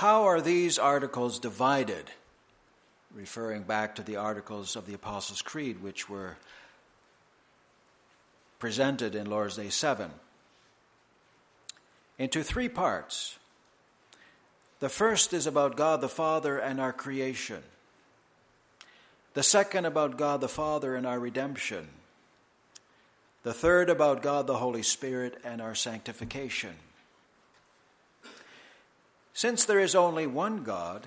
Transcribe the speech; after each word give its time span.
How 0.00 0.24
are 0.28 0.40
these 0.40 0.78
articles 0.78 1.38
divided? 1.38 2.10
Referring 3.14 3.64
back 3.64 3.96
to 3.96 4.02
the 4.02 4.16
articles 4.16 4.74
of 4.74 4.86
the 4.86 4.94
Apostles' 4.94 5.42
Creed, 5.42 5.82
which 5.82 6.08
were 6.08 6.38
presented 8.58 9.14
in 9.14 9.28
Lord's 9.28 9.56
Day 9.56 9.68
7, 9.68 10.10
into 12.18 12.42
three 12.42 12.70
parts. 12.70 13.38
The 14.78 14.88
first 14.88 15.34
is 15.34 15.46
about 15.46 15.76
God 15.76 16.00
the 16.00 16.08
Father 16.08 16.56
and 16.56 16.80
our 16.80 16.94
creation. 16.94 17.62
The 19.34 19.42
second 19.42 19.84
about 19.84 20.16
God 20.16 20.40
the 20.40 20.48
Father 20.48 20.96
and 20.96 21.06
our 21.06 21.20
redemption. 21.20 21.88
The 23.42 23.52
third 23.52 23.90
about 23.90 24.22
God 24.22 24.46
the 24.46 24.56
Holy 24.56 24.82
Spirit 24.82 25.38
and 25.44 25.60
our 25.60 25.74
sanctification. 25.74 26.76
Since 29.32 29.64
there 29.64 29.80
is 29.80 29.94
only 29.94 30.26
one 30.26 30.62
God, 30.62 31.06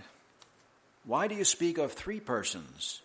why 1.05 1.27
do 1.27 1.35
you 1.35 1.45
speak 1.45 1.77
of 1.77 1.91
three 1.91 2.19
persons, 2.19 3.01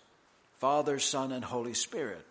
Father, 0.58 0.98
Son, 0.98 1.32
and 1.32 1.44
Holy 1.44 1.74
Spirit? 1.74 2.24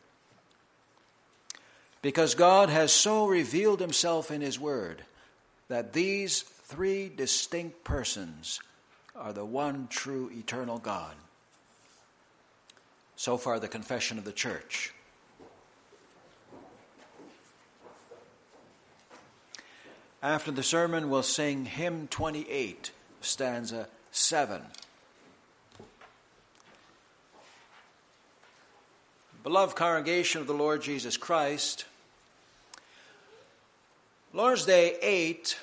Because 2.02 2.36
God 2.36 2.70
has 2.70 2.92
so 2.92 3.28
revealed 3.28 3.80
himself 3.80 4.32
in 4.32 4.42
his 4.42 4.60
word 4.60 5.04
that 5.68 5.94
these 5.94 6.42
three 6.42 7.10
distinct 7.10 7.84
persons 7.84 8.60
are 9.16 9.34
the 9.34 9.46
one 9.46 9.88
true 9.90 10.32
eternal 10.34 10.78
God. 10.78 11.16
So 13.16 13.38
far, 13.38 13.60
the 13.60 13.68
confession 13.68 14.18
of 14.18 14.26
the 14.26 14.32
church. 14.32 14.94
After 20.24 20.50
the 20.50 20.64
sermon, 20.64 21.12
we'll 21.12 21.22
sing 21.22 21.66
hymn 21.66 22.08
28, 22.08 22.92
stanza 23.22 23.88
7. 24.10 24.64
Beloved 29.44 29.76
congregation 29.76 30.42
of 30.42 30.48
the 30.48 30.56
Lord 30.56 30.82
Jesus 30.82 31.18
Christ, 31.18 31.86
Lord's 34.34 34.66
Day 34.66 34.98
8 35.04 35.58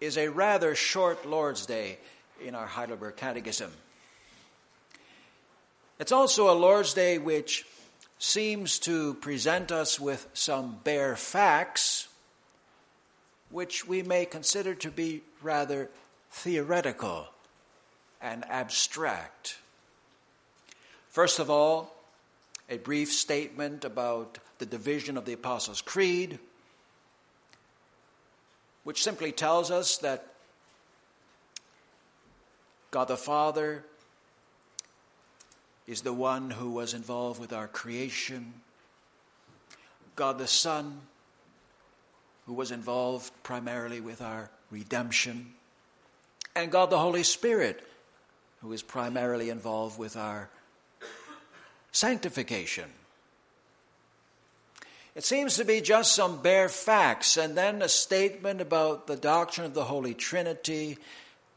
is 0.00 0.16
a 0.16 0.28
rather 0.28 0.76
short 0.76 1.26
Lord's 1.26 1.66
Day 1.66 1.98
in 2.40 2.54
our 2.54 2.66
Heidelberg 2.66 3.16
Catechism. 3.16 3.72
It's 5.98 6.12
also 6.12 6.50
a 6.50 6.54
Lord's 6.54 6.94
Day 6.94 7.18
which 7.18 7.66
seems 8.20 8.78
to 8.80 9.14
present 9.14 9.72
us 9.72 9.98
with 9.98 10.24
some 10.34 10.78
bare 10.84 11.16
facts, 11.16 12.06
which 13.54 13.86
we 13.86 14.02
may 14.02 14.26
consider 14.26 14.74
to 14.74 14.90
be 14.90 15.22
rather 15.40 15.88
theoretical 16.32 17.28
and 18.20 18.44
abstract. 18.50 19.58
First 21.08 21.38
of 21.38 21.48
all, 21.48 21.94
a 22.68 22.78
brief 22.78 23.12
statement 23.12 23.84
about 23.84 24.38
the 24.58 24.66
division 24.66 25.16
of 25.16 25.24
the 25.24 25.34
Apostles' 25.34 25.80
Creed 25.80 26.40
which 28.82 29.04
simply 29.04 29.30
tells 29.30 29.70
us 29.70 29.98
that 29.98 30.26
God 32.90 33.06
the 33.06 33.16
Father 33.16 33.84
is 35.86 36.02
the 36.02 36.12
one 36.12 36.50
who 36.50 36.70
was 36.70 36.92
involved 36.92 37.40
with 37.40 37.52
our 37.52 37.68
creation. 37.68 38.52
God 40.16 40.38
the 40.38 40.48
Son, 40.48 41.00
who 42.46 42.54
was 42.54 42.70
involved 42.70 43.32
primarily 43.42 44.00
with 44.00 44.20
our 44.20 44.50
redemption. 44.70 45.52
And 46.54 46.70
God 46.70 46.90
the 46.90 46.98
Holy 46.98 47.22
Spirit, 47.22 47.86
who 48.60 48.72
is 48.72 48.82
primarily 48.82 49.50
involved 49.50 49.98
with 49.98 50.16
our 50.16 50.48
sanctification. 51.92 52.90
It 55.14 55.24
seems 55.24 55.56
to 55.56 55.64
be 55.64 55.80
just 55.80 56.14
some 56.14 56.42
bare 56.42 56.68
facts 56.68 57.36
and 57.36 57.56
then 57.56 57.82
a 57.82 57.88
statement 57.88 58.60
about 58.60 59.06
the 59.06 59.16
doctrine 59.16 59.64
of 59.64 59.74
the 59.74 59.84
Holy 59.84 60.12
Trinity 60.12 60.98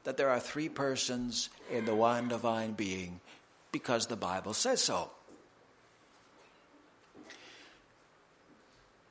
that 0.03 0.16
there 0.16 0.30
are 0.30 0.40
three 0.40 0.70
persons 0.70 1.50
in 1.72 1.86
the 1.86 1.96
one 1.96 2.28
divine 2.28 2.74
being 2.74 3.20
because 3.72 4.06
the 4.06 4.16
Bible 4.16 4.53
says 4.53 4.81
so. 4.81 5.09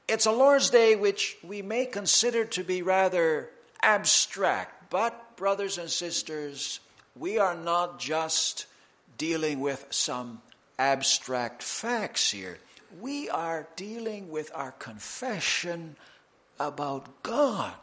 It's 0.08 0.26
a 0.26 0.32
Lord's 0.32 0.70
Day 0.70 0.96
which 0.96 1.36
we 1.42 1.62
may 1.62 1.86
consider 1.86 2.44
to 2.44 2.62
be 2.62 2.82
rather 2.82 3.50
abstract, 3.82 4.90
but, 4.90 5.36
brothers 5.36 5.78
and 5.78 5.90
sisters, 5.90 6.80
we 7.16 7.38
are 7.38 7.56
not 7.56 7.98
just 7.98 8.66
dealing 9.18 9.60
with 9.60 9.86
some 9.90 10.40
abstract 10.78 11.62
facts 11.62 12.30
here 12.30 12.58
we 13.00 13.28
are 13.28 13.66
dealing 13.76 14.30
with 14.30 14.50
our 14.54 14.72
confession 14.72 15.96
about 16.58 17.22
God. 17.22 17.74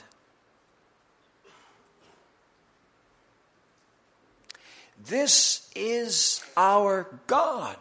This 5.05 5.69
is 5.75 6.43
our 6.55 7.19
God. 7.27 7.77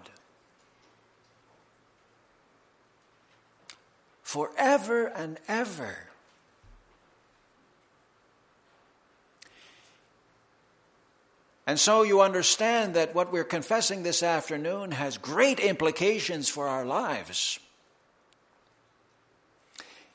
Forever 4.33 5.09
and 5.09 5.39
ever. 5.47 5.95
And 11.67 11.79
so 11.79 12.03
you 12.03 12.23
understand 12.23 12.95
that 12.95 13.15
what 13.15 13.31
we're 13.31 13.45
confessing 13.45 14.03
this 14.03 14.23
afternoon 14.23 14.93
has 14.93 15.19
great 15.19 15.61
implications 15.61 16.49
for 16.49 16.67
our 16.67 16.87
lives. 16.87 17.61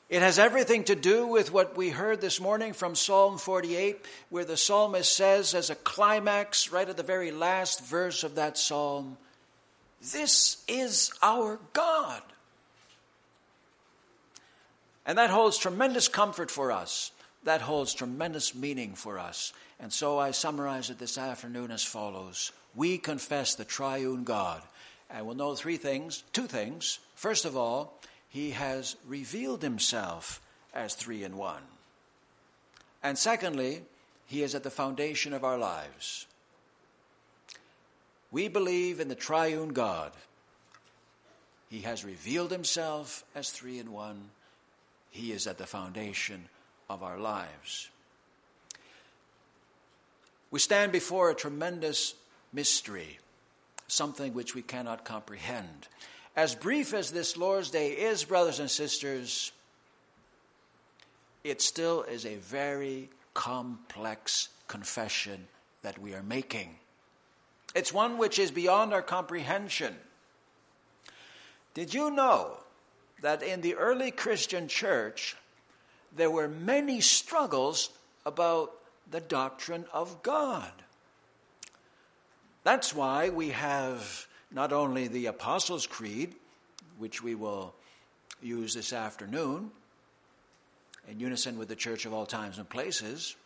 It 0.08 0.20
has 0.20 0.40
everything 0.40 0.82
to 0.86 0.96
do 0.96 1.28
with 1.28 1.52
what 1.52 1.76
we 1.76 1.90
heard 1.90 2.20
this 2.20 2.40
morning 2.40 2.72
from 2.72 2.96
Psalm 2.96 3.38
48, 3.38 4.04
where 4.30 4.44
the 4.44 4.56
psalmist 4.56 5.14
says, 5.14 5.54
as 5.54 5.70
a 5.70 5.76
climax, 5.76 6.72
right 6.72 6.88
at 6.88 6.96
the 6.96 7.04
very 7.04 7.30
last 7.30 7.84
verse 7.84 8.24
of 8.24 8.34
that 8.34 8.58
psalm, 8.58 9.16
This 10.02 10.64
is 10.66 11.12
our 11.22 11.60
God. 11.72 12.22
And 15.08 15.16
that 15.16 15.30
holds 15.30 15.56
tremendous 15.56 16.06
comfort 16.06 16.50
for 16.50 16.70
us. 16.70 17.12
That 17.44 17.62
holds 17.62 17.94
tremendous 17.94 18.54
meaning 18.54 18.94
for 18.94 19.18
us. 19.18 19.54
And 19.80 19.90
so 19.90 20.18
I 20.18 20.32
summarize 20.32 20.90
it 20.90 20.98
this 20.98 21.16
afternoon 21.16 21.70
as 21.70 21.82
follows 21.82 22.52
We 22.74 22.98
confess 22.98 23.54
the 23.54 23.64
triune 23.64 24.24
God. 24.24 24.60
And 25.08 25.24
we'll 25.24 25.34
know 25.34 25.54
three 25.54 25.78
things, 25.78 26.24
two 26.34 26.46
things. 26.46 26.98
First 27.14 27.46
of 27.46 27.56
all, 27.56 27.98
he 28.28 28.50
has 28.50 28.96
revealed 29.06 29.62
himself 29.62 30.42
as 30.74 30.94
three 30.94 31.24
in 31.24 31.38
one. 31.38 31.62
And 33.02 33.16
secondly, 33.16 33.82
he 34.26 34.42
is 34.42 34.54
at 34.54 34.62
the 34.62 34.70
foundation 34.70 35.32
of 35.32 35.42
our 35.42 35.56
lives. 35.56 36.26
We 38.30 38.48
believe 38.48 39.00
in 39.00 39.08
the 39.08 39.14
triune 39.14 39.72
God. 39.72 40.12
He 41.70 41.80
has 41.80 42.04
revealed 42.04 42.50
himself 42.50 43.24
as 43.34 43.50
three 43.50 43.78
in 43.78 43.90
one. 43.90 44.28
He 45.10 45.32
is 45.32 45.46
at 45.46 45.58
the 45.58 45.66
foundation 45.66 46.48
of 46.88 47.02
our 47.02 47.18
lives. 47.18 47.88
We 50.50 50.58
stand 50.58 50.92
before 50.92 51.30
a 51.30 51.34
tremendous 51.34 52.14
mystery, 52.52 53.18
something 53.86 54.32
which 54.32 54.54
we 54.54 54.62
cannot 54.62 55.04
comprehend. 55.04 55.88
As 56.34 56.54
brief 56.54 56.94
as 56.94 57.10
this 57.10 57.36
Lord's 57.36 57.70
Day 57.70 57.90
is, 57.90 58.24
brothers 58.24 58.60
and 58.60 58.70
sisters, 58.70 59.52
it 61.44 61.60
still 61.60 62.02
is 62.02 62.24
a 62.24 62.36
very 62.36 63.10
complex 63.34 64.48
confession 64.68 65.48
that 65.82 65.98
we 65.98 66.14
are 66.14 66.22
making. 66.22 66.76
It's 67.74 67.92
one 67.92 68.18
which 68.18 68.38
is 68.38 68.50
beyond 68.50 68.92
our 68.92 69.02
comprehension. 69.02 69.94
Did 71.74 71.92
you 71.92 72.10
know 72.10 72.58
that 73.22 73.42
in 73.42 73.60
the 73.60 73.74
early 73.74 74.10
Christian 74.10 74.68
church, 74.68 75.36
there 76.16 76.30
were 76.30 76.48
many 76.48 77.00
struggles 77.00 77.90
about 78.24 78.72
the 79.10 79.20
doctrine 79.20 79.84
of 79.92 80.22
God. 80.22 80.72
That's 82.64 82.94
why 82.94 83.30
we 83.30 83.50
have 83.50 84.26
not 84.50 84.72
only 84.72 85.08
the 85.08 85.26
Apostles' 85.26 85.86
Creed, 85.86 86.34
which 86.98 87.22
we 87.22 87.34
will 87.34 87.74
use 88.42 88.74
this 88.74 88.92
afternoon 88.92 89.70
in 91.08 91.20
unison 91.20 91.58
with 91.58 91.68
the 91.68 91.76
Church 91.76 92.04
of 92.04 92.12
all 92.12 92.26
times 92.26 92.58
and 92.58 92.68
places, 92.68 93.36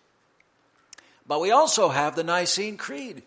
but 1.27 1.41
we 1.41 1.51
also 1.51 1.89
have 1.89 2.17
the 2.17 2.25
Nicene 2.25 2.77
Creed, 2.77 3.23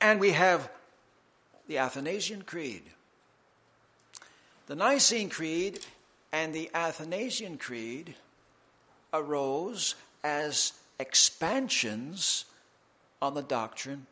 and 0.00 0.18
we 0.18 0.32
have 0.32 0.70
the 1.68 1.78
Athanasian 1.78 2.42
Creed. 2.42 2.82
The 4.72 4.76
Nicene 4.76 5.28
Creed 5.28 5.80
and 6.32 6.54
the 6.54 6.70
Athanasian 6.72 7.58
Creed 7.58 8.14
arose 9.12 9.96
as 10.24 10.72
expansions 10.98 12.46
on 13.20 13.34
the 13.34 13.42
doctrine 13.42 14.06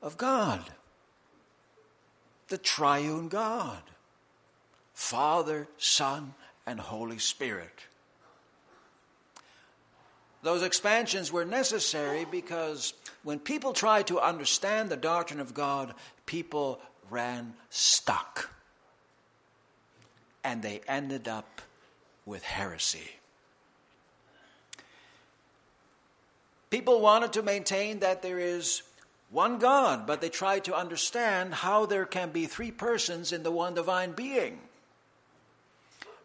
of 0.00 0.16
God, 0.16 0.64
the 2.48 2.56
triune 2.56 3.28
God, 3.28 3.82
Father, 4.94 5.68
Son, 5.76 6.32
and 6.64 6.80
Holy 6.80 7.18
Spirit. 7.18 7.80
Those 10.42 10.62
expansions 10.62 11.30
were 11.30 11.44
necessary 11.44 12.24
because 12.24 12.94
when 13.24 13.38
people 13.38 13.74
tried 13.74 14.06
to 14.06 14.20
understand 14.20 14.88
the 14.88 14.96
doctrine 14.96 15.40
of 15.40 15.52
God, 15.52 15.92
people 16.24 16.80
ran 17.10 17.52
stuck. 17.68 18.48
And 20.44 20.62
they 20.62 20.80
ended 20.88 21.28
up 21.28 21.62
with 22.26 22.42
heresy. 22.42 23.10
People 26.70 27.00
wanted 27.00 27.34
to 27.34 27.42
maintain 27.42 27.98
that 28.00 28.22
there 28.22 28.38
is 28.38 28.82
one 29.30 29.58
God, 29.58 30.06
but 30.06 30.20
they 30.20 30.28
tried 30.28 30.64
to 30.64 30.74
understand 30.74 31.52
how 31.52 31.86
there 31.86 32.06
can 32.06 32.30
be 32.30 32.46
three 32.46 32.70
persons 32.70 33.32
in 33.32 33.42
the 33.42 33.50
one 33.50 33.74
divine 33.74 34.12
being. 34.12 34.58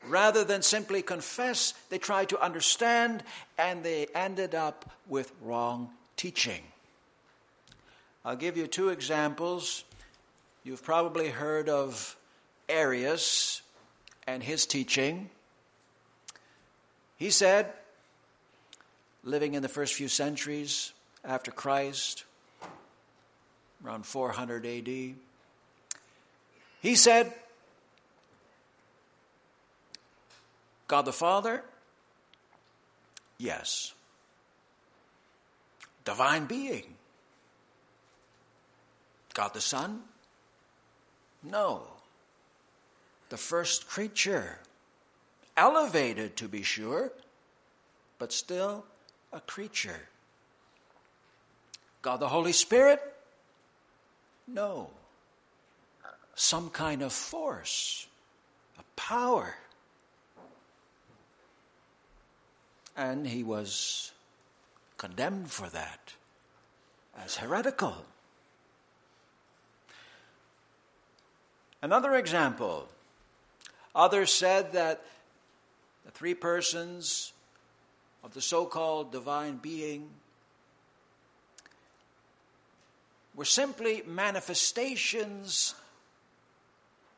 Rather 0.05 0.43
than 0.43 0.61
simply 0.61 1.01
confess, 1.01 1.73
they 1.89 1.97
tried 1.97 2.29
to 2.29 2.39
understand 2.39 3.23
and 3.57 3.83
they 3.83 4.07
ended 4.15 4.55
up 4.55 4.89
with 5.07 5.31
wrong 5.41 5.89
teaching. 6.15 6.61
I'll 8.23 8.35
give 8.35 8.57
you 8.57 8.67
two 8.67 8.89
examples. 8.89 9.83
You've 10.63 10.83
probably 10.83 11.29
heard 11.29 11.69
of 11.69 12.15
Arius 12.69 13.61
and 14.27 14.43
his 14.43 14.65
teaching. 14.65 15.29
He 17.15 17.31
said, 17.31 17.71
living 19.23 19.55
in 19.55 19.63
the 19.63 19.69
first 19.69 19.95
few 19.95 20.09
centuries 20.09 20.93
after 21.23 21.49
Christ, 21.49 22.25
around 23.83 24.05
400 24.05 24.65
AD, 24.65 25.15
he 26.81 26.95
said, 26.95 27.33
God 30.87 31.03
the 31.03 31.13
Father? 31.13 31.63
Yes. 33.37 33.93
Divine 36.05 36.45
being? 36.45 36.95
God 39.33 39.53
the 39.53 39.61
Son? 39.61 40.01
No. 41.43 41.96
The 43.29 43.37
first 43.37 43.87
creature. 43.87 44.59
Elevated, 45.55 46.35
to 46.37 46.47
be 46.47 46.61
sure, 46.61 47.11
but 48.19 48.31
still 48.31 48.85
a 49.33 49.39
creature. 49.39 50.01
God 52.01 52.19
the 52.19 52.29
Holy 52.29 52.51
Spirit? 52.51 53.01
No. 54.47 54.91
Some 56.35 56.69
kind 56.69 57.01
of 57.01 57.11
force, 57.11 58.07
a 58.79 58.83
power. 58.95 59.55
And 62.95 63.27
he 63.27 63.43
was 63.43 64.11
condemned 64.97 65.51
for 65.51 65.67
that 65.69 66.13
as 67.17 67.37
heretical. 67.37 68.05
Another 71.81 72.15
example 72.15 72.87
others 73.97 74.31
said 74.31 74.71
that 74.73 75.03
the 76.05 76.11
three 76.11 76.35
persons 76.35 77.33
of 78.23 78.33
the 78.33 78.41
so 78.41 78.65
called 78.65 79.11
divine 79.11 79.57
being 79.57 80.09
were 83.35 83.45
simply 83.45 84.03
manifestations 84.07 85.75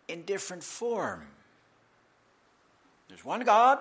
in 0.07 0.23
different 0.23 0.63
form. 0.63 1.27
There's 3.07 3.23
one 3.23 3.41
God, 3.41 3.79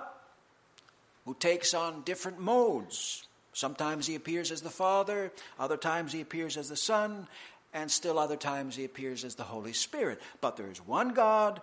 who 1.24 1.34
takes 1.34 1.74
on 1.74 2.02
different 2.02 2.38
modes. 2.38 3.26
Sometimes 3.52 4.06
he 4.06 4.14
appears 4.14 4.50
as 4.50 4.62
the 4.62 4.70
Father, 4.70 5.32
other 5.58 5.76
times 5.76 6.12
he 6.12 6.20
appears 6.20 6.56
as 6.56 6.68
the 6.68 6.76
Son, 6.76 7.28
and 7.74 7.90
still 7.90 8.18
other 8.18 8.36
times 8.36 8.76
he 8.76 8.84
appears 8.84 9.24
as 9.24 9.34
the 9.34 9.42
Holy 9.42 9.72
Spirit. 9.72 10.20
But 10.40 10.56
there 10.56 10.70
is 10.70 10.78
one 10.78 11.12
God 11.12 11.60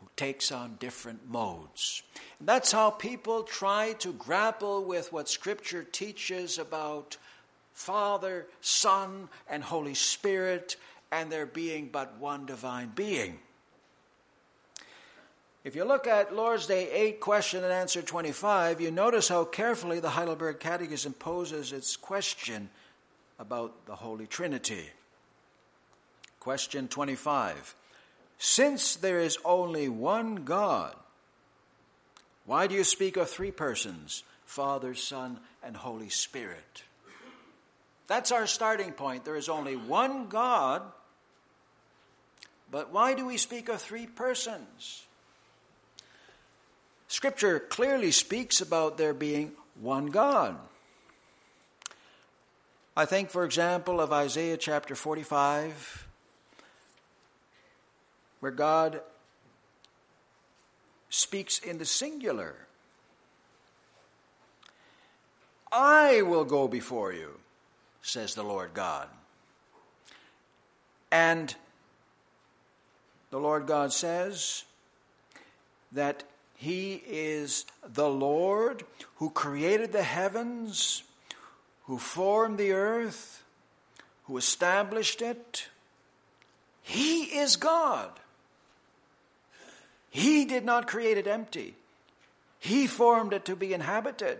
who 0.00 0.08
takes 0.16 0.52
on 0.52 0.76
different 0.78 1.28
modes. 1.30 2.02
And 2.38 2.48
that's 2.48 2.72
how 2.72 2.90
people 2.90 3.42
try 3.42 3.94
to 4.00 4.12
grapple 4.12 4.84
with 4.84 5.12
what 5.12 5.28
Scripture 5.28 5.84
teaches 5.84 6.58
about 6.58 7.16
Father, 7.72 8.46
Son, 8.60 9.28
and 9.48 9.62
Holy 9.62 9.94
Spirit, 9.94 10.76
and 11.12 11.30
there 11.30 11.46
being 11.46 11.88
but 11.92 12.18
one 12.18 12.46
divine 12.46 12.92
being. 12.94 13.38
If 15.66 15.74
you 15.74 15.84
look 15.84 16.06
at 16.06 16.34
Lord's 16.34 16.66
Day 16.66 16.90
8, 16.92 17.20
question 17.20 17.64
and 17.64 17.72
answer 17.72 18.00
25, 18.00 18.80
you 18.80 18.92
notice 18.92 19.28
how 19.28 19.44
carefully 19.44 19.98
the 19.98 20.10
Heidelberg 20.10 20.60
Catechism 20.60 21.14
poses 21.14 21.72
its 21.72 21.96
question 21.96 22.70
about 23.38 23.84
the 23.86 23.96
Holy 23.96 24.28
Trinity. 24.28 24.90
Question 26.38 26.86
25 26.86 27.74
Since 28.38 28.96
there 28.96 29.20
is 29.20 29.38
only 29.44 29.88
one 29.88 30.44
God, 30.44 30.94
why 32.44 32.66
do 32.66 32.74
you 32.74 32.84
speak 32.84 33.16
of 33.16 33.28
three 33.28 33.50
persons, 33.50 34.22
Father, 34.44 34.94
Son, 34.94 35.40
and 35.62 35.76
Holy 35.76 36.08
Spirit? 36.08 36.84
That's 38.06 38.30
our 38.30 38.46
starting 38.46 38.92
point. 38.92 39.24
There 39.24 39.36
is 39.36 39.48
only 39.48 39.74
one 39.76 40.28
God, 40.28 40.82
but 42.70 42.92
why 42.92 43.14
do 43.14 43.26
we 43.26 43.36
speak 43.36 43.68
of 43.68 43.80
three 43.82 44.06
persons? 44.06 45.04
Scripture 47.08 47.58
clearly 47.58 48.10
speaks 48.10 48.60
about 48.60 48.98
there 48.98 49.14
being 49.14 49.52
one 49.80 50.06
God. 50.06 50.56
I 52.96 53.04
think, 53.04 53.30
for 53.30 53.44
example, 53.44 54.00
of 54.00 54.12
Isaiah 54.12 54.56
chapter 54.56 54.94
45, 54.94 56.05
where 58.46 58.52
God 58.52 59.00
speaks 61.08 61.58
in 61.58 61.78
the 61.78 61.84
singular. 61.84 62.54
I 65.72 66.22
will 66.22 66.44
go 66.44 66.68
before 66.68 67.12
you, 67.12 67.40
says 68.02 68.36
the 68.36 68.44
Lord 68.44 68.72
God. 68.72 69.08
And 71.10 71.56
the 73.30 73.40
Lord 73.40 73.66
God 73.66 73.92
says 73.92 74.62
that 75.90 76.22
he 76.54 77.02
is 77.04 77.66
the 77.84 78.08
Lord 78.08 78.84
who 79.16 79.30
created 79.30 79.90
the 79.90 80.04
heavens, 80.04 81.02
who 81.86 81.98
formed 81.98 82.58
the 82.58 82.70
earth, 82.70 83.42
who 84.26 84.36
established 84.36 85.20
it. 85.20 85.66
He 86.80 87.24
is 87.24 87.56
God. 87.56 88.12
He 90.16 90.46
did 90.46 90.64
not 90.64 90.86
create 90.86 91.18
it 91.18 91.26
empty. 91.26 91.74
He 92.58 92.86
formed 92.86 93.34
it 93.34 93.44
to 93.44 93.54
be 93.54 93.74
inhabited. 93.74 94.38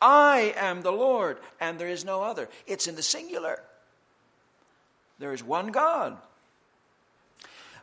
I 0.00 0.54
am 0.56 0.80
the 0.80 0.92
Lord, 0.92 1.36
and 1.60 1.78
there 1.78 1.90
is 1.90 2.06
no 2.06 2.22
other. 2.22 2.48
It's 2.66 2.86
in 2.86 2.96
the 2.96 3.02
singular. 3.02 3.60
There 5.18 5.34
is 5.34 5.44
one 5.44 5.72
God. 5.72 6.16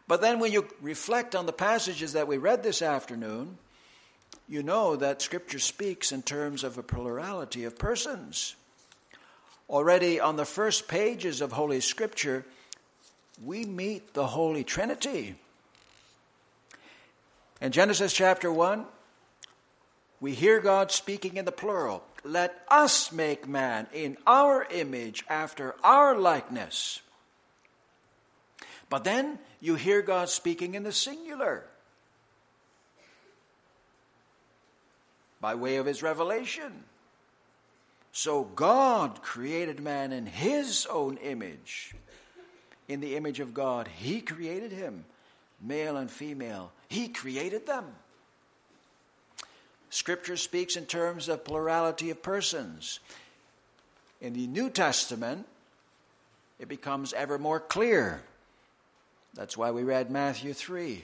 But 0.08 0.22
then 0.22 0.40
when 0.40 0.52
you 0.52 0.68
reflect 0.82 1.36
on 1.36 1.46
the 1.46 1.54
passages 1.54 2.14
that 2.14 2.28
we 2.28 2.40
read 2.40 2.64
this 2.64 2.82
afternoon, 2.82 3.60
you 4.50 4.64
know 4.64 4.96
that 4.96 5.22
Scripture 5.22 5.60
speaks 5.60 6.12
in 6.12 6.24
terms 6.24 6.64
of 6.64 6.80
a 6.80 6.84
plurality 6.84 7.66
of 7.66 7.78
persons. 7.78 8.56
Already 9.70 10.20
on 10.20 10.38
the 10.38 10.44
first 10.44 10.88
pages 10.88 11.40
of 11.40 11.52
Holy 11.52 11.82
Scripture, 11.82 12.44
we 13.46 13.64
meet 13.64 14.16
the 14.16 14.26
Holy 14.26 14.64
Trinity. 14.64 15.36
In 17.64 17.72
Genesis 17.72 18.12
chapter 18.12 18.52
1, 18.52 18.86
we 20.20 20.34
hear 20.34 20.60
God 20.60 20.92
speaking 20.92 21.38
in 21.38 21.46
the 21.46 21.52
plural. 21.54 22.04
Let 22.26 22.62
us 22.68 23.14
make 23.14 23.48
man 23.48 23.88
in 23.94 24.18
our 24.28 24.68
image 24.70 25.24
after 25.30 25.74
our 25.82 26.14
likeness. 26.18 27.00
But 28.90 29.06
then 29.06 29.40
you 29.62 29.76
hear 29.76 30.02
God 30.02 30.28
speaking 30.28 30.76
in 30.76 30.84
the 30.84 30.92
singular 30.92 31.64
by 35.40 35.56
way 35.56 35.78
of 35.78 35.86
his 35.86 36.04
revelation. 36.04 36.84
So 38.12 38.44
God 38.44 39.22
created 39.22 39.80
man 39.80 40.12
in 40.12 40.26
his 40.26 40.86
own 40.88 41.16
image. 41.16 41.96
In 42.90 43.00
the 43.00 43.16
image 43.16 43.40
of 43.40 43.54
God, 43.54 43.88
he 43.88 44.20
created 44.20 44.74
him, 44.74 45.06
male 45.64 45.98
and 45.98 46.12
female. 46.12 46.72
He 46.90 47.08
created 47.08 47.66
them. 47.66 47.86
Scripture 49.90 50.38
speaks 50.38 50.76
in 50.76 50.86
terms 50.86 51.30
of 51.30 51.46
plurality 51.46 52.10
of 52.10 52.22
persons. 52.22 53.00
In 54.20 54.34
the 54.34 54.48
New 54.48 54.70
Testament, 54.70 55.46
it 56.60 56.68
becomes 56.68 57.14
ever 57.14 57.38
more 57.38 57.60
clear. 57.60 58.22
That's 59.34 59.58
why 59.58 59.72
we 59.72 59.84
read 59.84 60.12
Matthew 60.12 60.54
3. 60.54 61.04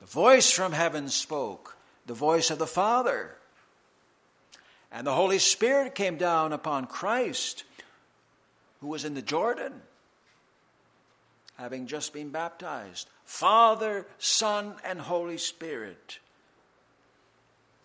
The 0.00 0.06
voice 0.06 0.50
from 0.50 0.72
heaven 0.72 1.08
spoke, 1.08 1.76
the 2.06 2.14
voice 2.14 2.50
of 2.50 2.58
the 2.58 2.66
Father. 2.66 3.36
And 4.90 5.06
the 5.06 5.14
Holy 5.14 5.38
Spirit 5.38 5.94
came 5.94 6.16
down 6.16 6.52
upon 6.52 6.86
Christ, 6.86 7.64
who 8.80 8.88
was 8.88 9.04
in 9.04 9.14
the 9.14 9.22
Jordan, 9.22 9.80
having 11.56 11.86
just 11.86 12.12
been 12.12 12.30
baptized. 12.30 13.08
Father, 13.24 14.06
Son, 14.18 14.74
and 14.84 15.00
Holy 15.00 15.38
Spirit 15.38 16.18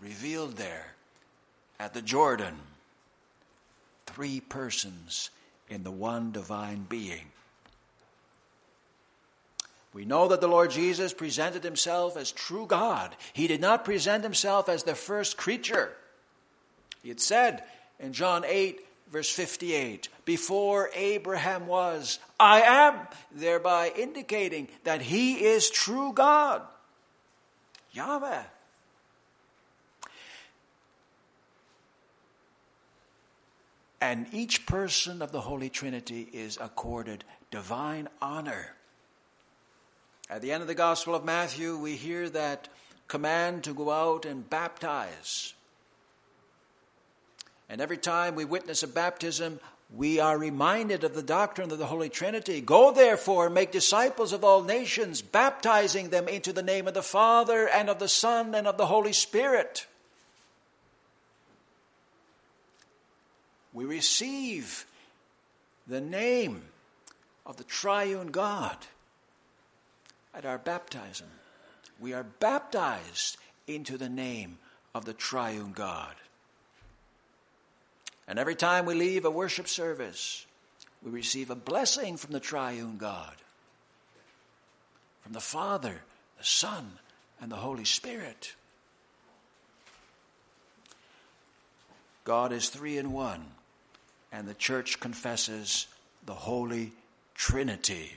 revealed 0.02 0.58
there 0.58 0.94
at 1.80 1.94
the 1.94 2.02
Jordan. 2.02 2.56
Three 4.06 4.40
persons 4.40 5.30
in 5.70 5.84
the 5.84 5.92
one 5.92 6.32
divine 6.32 6.86
being. 6.88 7.32
We 9.94 10.06
know 10.06 10.28
that 10.28 10.42
the 10.42 10.48
Lord 10.48 10.72
Jesus 10.72 11.14
presented 11.14 11.64
himself 11.64 12.18
as 12.18 12.32
true 12.32 12.66
God. 12.68 13.16
He 13.34 13.48
did 13.48 13.62
not 13.62 13.86
present 13.86 14.24
himself 14.24 14.70
as 14.70 14.84
the 14.84 14.96
first 14.96 15.38
creature. 15.38 15.92
He 17.02 17.10
had 17.10 17.20
said 17.20 17.64
in 18.00 18.14
John 18.14 18.44
8, 18.46 18.80
verse 19.12 19.30
58, 19.30 20.10
Before 20.26 20.90
Abraham 20.94 21.68
was, 21.68 22.20
I 22.40 22.62
am, 22.62 23.08
thereby 23.32 23.92
indicating 23.96 24.68
that 24.84 25.02
he 25.02 25.46
is 25.46 25.70
true 25.70 26.14
God, 26.14 26.62
Yahweh. 27.92 28.44
And 34.00 34.28
each 34.32 34.66
person 34.66 35.22
of 35.22 35.32
the 35.32 35.42
Holy 35.42 35.70
Trinity 35.70 36.28
is 36.32 36.58
accorded 36.62 37.24
divine 37.50 38.08
honor. 38.22 38.76
At 40.30 40.42
the 40.42 40.52
end 40.52 40.62
of 40.62 40.68
the 40.68 40.76
Gospel 40.76 41.16
of 41.16 41.26
Matthew, 41.26 41.78
we 41.78 41.96
hear 41.96 42.30
that 42.30 42.68
command 43.08 43.64
to 43.64 43.74
go 43.74 43.90
out 43.90 44.26
and 44.26 44.48
baptize. 44.48 45.54
And 47.70 47.82
every 47.82 47.98
time 47.98 48.36
we 48.36 48.46
witness 48.46 48.84
a 48.84 48.88
baptism, 48.88 49.60
we 49.94 50.20
are 50.20 50.38
reminded 50.38 51.04
of 51.04 51.14
the 51.14 51.24
doctrine 51.24 51.72
of 51.72 51.78
the 51.78 51.86
Holy 51.86 52.10
Trinity. 52.10 52.60
Go 52.62 52.92
therefore 52.92 53.46
and 53.46 53.56
make 53.56 53.72
disciples 53.72 54.34
of 54.34 54.44
all 54.44 54.64
nations, 54.64 55.22
baptizing 55.22 56.10
them 56.10 56.28
into 56.28 56.52
the 56.52 56.64
name 56.64 56.88
of 56.88 56.94
the 56.94 57.02
Father 57.02 57.68
and 57.68 57.90
of 57.90 58.00
the 58.00 58.08
Son 58.08 58.54
and 58.54 58.68
of 58.68 58.78
the 58.78 58.86
Holy 58.86 59.14
Spirit. 59.14 59.86
We 63.74 63.86
receive 63.86 64.86
the 65.88 66.02
name 66.02 66.64
of 67.46 67.58
the 67.58 67.64
triune 67.64 68.32
God 68.32 68.78
at 70.34 70.46
our 70.46 70.58
baptism. 70.58 71.28
We 72.00 72.14
are 72.14 72.24
baptized 72.24 73.38
into 73.68 73.98
the 73.98 74.10
name 74.10 74.58
of 74.94 75.06
the 75.06 75.14
triune 75.14 75.72
God. 75.72 76.16
And 78.28 78.38
every 78.38 78.56
time 78.56 78.86
we 78.86 78.94
leave 78.94 79.24
a 79.24 79.32
worship 79.32 79.68
service, 79.68 80.46
we 81.02 81.12
receive 81.12 81.50
a 81.50 81.56
blessing 81.56 82.18
from 82.18 82.34
the 82.34 82.40
triune 82.40 82.98
God, 82.98 83.36
from 85.22 85.34
the 85.34 85.40
Father, 85.40 86.02
the 86.38 86.44
Son, 86.44 86.92
and 87.42 87.52
the 87.52 87.56
Holy 87.56 87.86
Spirit. 87.86 88.56
God 92.26 92.52
is 92.52 92.70
three 92.70 92.98
in 92.98 93.14
one, 93.14 93.46
and 94.34 94.48
the 94.48 94.54
church 94.54 95.00
confesses 95.00 95.88
the 96.26 96.34
Holy 96.34 96.92
Trinity. 97.36 98.14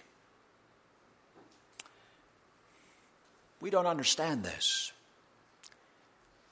We 3.61 3.71
don't 3.71 3.87
understand 3.87 4.43
this. 4.43 4.90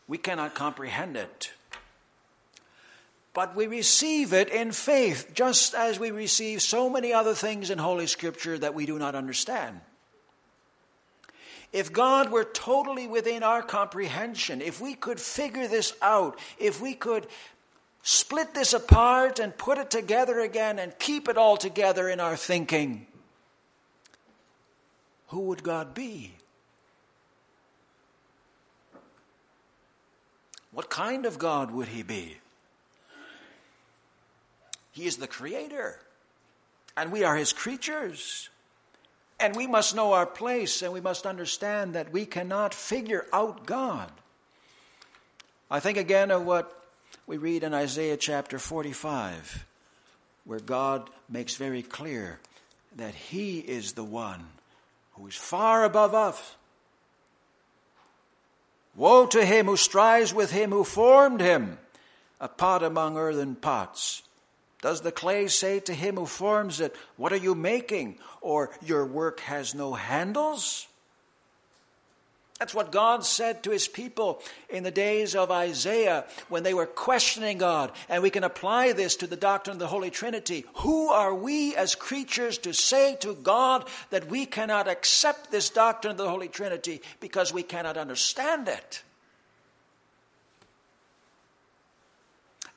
We 0.07 0.19
cannot 0.19 0.55
comprehend 0.55 1.17
it 1.17 1.51
but 3.35 3.55
we 3.55 3.67
receive 3.67 4.33
it 4.33 4.49
in 4.49 4.73
faith, 4.73 5.31
just 5.35 5.75
as 5.75 5.99
we 5.99 6.11
receive 6.11 6.63
so 6.63 6.89
many 6.91 7.13
other 7.13 7.35
things 7.35 7.71
in 7.71 7.79
Holy 7.79 8.07
Scripture 8.07 8.59
that 8.59 8.75
we 8.75 8.87
do 8.87 8.99
not 8.99 9.15
understand. 9.15 9.81
If 11.73 11.93
God 11.93 12.31
were 12.31 12.45
totally 12.45 13.07
within 13.07 13.43
our 13.43 13.63
comprehension, 13.63 14.63
if 14.63 14.81
we 14.81 14.95
could 14.95 15.21
figure 15.21 15.69
this 15.69 15.95
out, 16.01 16.39
if 16.59 16.81
we 16.81 16.95
could 16.95 17.27
split 18.03 18.55
this 18.55 18.73
apart 18.73 19.39
and 19.39 19.57
put 19.57 19.77
it 19.77 19.91
together 19.91 20.41
again 20.41 20.79
and 20.79 20.99
keep 20.99 21.29
it 21.29 21.37
all 21.37 21.59
together 21.59 22.09
in 22.09 22.21
our 22.21 22.37
thinking, 22.37 23.07
who 25.27 25.41
would 25.41 25.63
God 25.63 25.93
be? 25.93 26.33
What 30.73 30.89
kind 30.89 31.27
of 31.27 31.39
God 31.39 31.71
would 31.71 31.89
he 31.89 32.03
be? 32.03 32.39
He 34.99 35.07
is 35.07 35.19
the 35.19 35.29
creator, 35.29 35.97
and 36.97 37.13
we 37.13 37.23
are 37.23 37.37
his 37.37 37.53
creatures. 37.53 38.49
And 39.39 39.55
we 39.55 39.69
must 39.69 39.95
know 39.95 40.13
our 40.13 40.27
place, 40.27 40.83
and 40.83 40.93
we 40.93 41.01
must 41.01 41.25
understand 41.25 41.95
that 41.95 42.11
we 42.11 42.27
cannot 42.27 42.75
figure 42.75 43.25
out 43.33 43.65
God. 43.65 44.11
I 45.71 45.79
think 45.79 45.99
again 45.99 46.33
of 46.33 46.45
what 46.45 46.85
we 47.29 47.37
read 47.37 47.63
in 47.63 47.75
Isaiah 47.75 48.17
chapter 48.17 48.59
45, 48.59 49.65
where 50.45 50.59
God 50.59 51.09
makes 51.29 51.55
very 51.55 51.83
clear 51.83 52.41
that 52.97 53.15
He 53.15 53.61
is 53.61 53.93
the 53.93 54.03
one 54.03 54.47
who 55.13 55.29
is 55.29 55.37
far 55.37 55.85
above 55.85 56.13
us. 56.13 56.57
Woe 58.97 59.27
to 59.27 59.47
him 59.47 59.67
who 59.67 59.77
strives 59.77 60.35
with 60.35 60.51
him 60.51 60.73
who 60.73 60.83
formed 60.83 61.41
him, 61.41 61.79
a 62.41 62.49
pot 62.49 62.83
among 62.83 63.17
earthen 63.17 63.55
pots. 63.55 64.25
Does 64.81 65.01
the 65.01 65.13
clay 65.13 65.49
say 65.49 65.81
to 65.81 65.95
him 65.95 66.17
who 66.17 66.27
forms 66.27 66.81
it, 66.81 66.95
What 67.17 67.33
are 67.33 67.37
you 67.37 67.55
making? 67.55 68.19
Or, 68.41 68.71
Your 68.81 69.05
work 69.05 69.41
has 69.41 69.75
no 69.75 69.95
handles? 69.95 70.87
That's 72.59 72.75
what 72.75 72.91
God 72.91 73.25
said 73.25 73.63
to 73.63 73.71
his 73.71 73.87
people 73.87 74.43
in 74.69 74.83
the 74.83 74.91
days 74.91 75.37
of 75.37 75.51
Isaiah 75.53 76.25
when 76.49 76.65
they 76.65 76.75
were 76.75 76.87
questioning 76.87 77.59
God. 77.59 77.93
And 78.09 78.21
we 78.21 78.31
can 78.31 78.43
apply 78.43 78.93
this 78.93 79.15
to 79.17 79.29
the 79.29 79.37
doctrine 79.37 79.75
of 79.75 79.79
the 79.79 79.87
Holy 79.87 80.11
Trinity. 80.11 80.65
Who 80.79 81.09
are 81.09 81.33
we 81.33 81.77
as 81.77 81.95
creatures 81.95 82.59
to 82.59 82.75
say 82.75 83.15
to 83.21 83.35
God 83.35 83.89
that 84.11 84.27
we 84.27 84.45
cannot 84.45 84.89
accept 84.89 85.53
this 85.53 85.71
doctrine 85.71 86.13
of 86.13 86.19
the 86.19 86.29
Holy 86.29 86.49
Trinity 86.49 87.01
because 87.21 87.53
we 87.53 87.63
cannot 87.63 87.97
understand 87.97 88.67
it? 88.67 89.05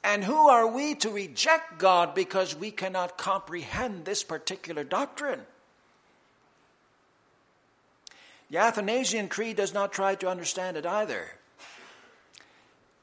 And 0.03 0.23
who 0.23 0.49
are 0.49 0.67
we 0.67 0.95
to 0.95 1.09
reject 1.09 1.77
God 1.77 2.15
because 2.15 2.55
we 2.55 2.71
cannot 2.71 3.17
comprehend 3.17 4.05
this 4.05 4.23
particular 4.23 4.83
doctrine? 4.83 5.41
The 8.49 8.57
Athanasian 8.57 9.29
Creed 9.29 9.55
does 9.55 9.73
not 9.73 9.93
try 9.93 10.15
to 10.15 10.27
understand 10.27 10.75
it 10.75 10.85
either. 10.85 11.31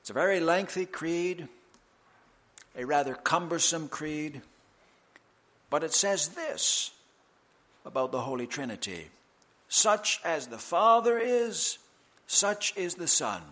It's 0.01 0.11
a 0.11 0.13
very 0.15 0.41
lengthy 0.41 0.87
creed, 0.87 1.49
a 2.77 2.85
rather 2.85 3.15
cumbersome 3.15 3.89
creed, 3.89 4.43
but 5.71 5.85
it 5.85 5.93
says 5.93 6.29
this 6.29 6.91
about 7.85 8.13
the 8.13 8.21
Holy 8.21 8.47
Trinity 8.47 9.09
Such 9.69 10.21
as 10.25 10.47
the 10.47 10.59
Father 10.59 11.19
is, 11.19 11.79
such 12.27 12.75
is 12.77 12.95
the 12.95 13.09
Son, 13.09 13.43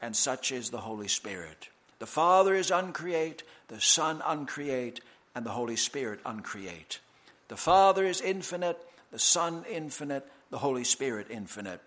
and 0.00 0.14
such 0.14 0.52
is 0.52 0.70
the 0.70 0.80
Holy 0.80 1.08
Spirit. 1.08 1.68
The 1.98 2.06
Father 2.06 2.54
is 2.54 2.70
uncreate, 2.70 3.42
the 3.68 3.80
Son 3.80 4.22
uncreate, 4.24 5.00
and 5.34 5.46
the 5.46 5.50
Holy 5.50 5.76
Spirit 5.76 6.20
uncreate. 6.24 7.00
The 7.48 7.56
Father 7.56 8.04
is 8.04 8.20
infinite, 8.20 8.78
the 9.12 9.18
Son 9.18 9.64
infinite, 9.70 10.26
the 10.50 10.58
Holy 10.58 10.84
Spirit 10.84 11.28
infinite. 11.30 11.80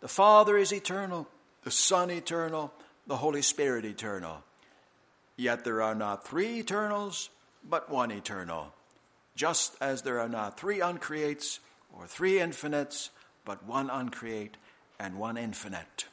The 0.00 0.08
Father 0.08 0.56
is 0.56 0.72
eternal, 0.72 1.28
the 1.64 1.70
Son 1.70 2.10
eternal, 2.10 2.72
the 3.06 3.16
Holy 3.16 3.42
Spirit 3.42 3.84
eternal. 3.84 4.42
Yet 5.36 5.64
there 5.64 5.82
are 5.82 5.94
not 5.94 6.26
three 6.26 6.58
eternals, 6.60 7.30
but 7.68 7.90
one 7.90 8.10
eternal. 8.10 8.72
Just 9.34 9.76
as 9.80 10.02
there 10.02 10.20
are 10.20 10.28
not 10.28 10.58
three 10.58 10.80
uncreates 10.80 11.60
or 11.92 12.06
three 12.06 12.40
infinites, 12.40 13.10
but 13.44 13.64
one 13.64 13.90
uncreate 13.90 14.56
and 14.98 15.18
one 15.18 15.36
infinite. 15.36 16.06